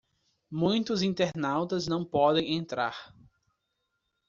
[0.49, 3.13] Muitos internautas não podem entrar